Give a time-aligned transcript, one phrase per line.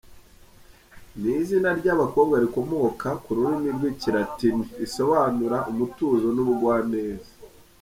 [1.19, 7.29] Ni izina ry’abakobwa rikomoka ku rurimi rw’ikilatini risobanura “umutuzo n’ubugwabeza”.